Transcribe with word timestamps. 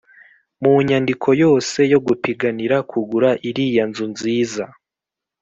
Mu 0.61 0.73
nyandiko 0.87 1.29
yose 1.43 1.79
yo 1.93 1.99
gupiganira 2.07 2.75
kugura 2.91 3.29
iriya 3.49 3.83
nzu 3.89 4.05
nziza 4.13 4.63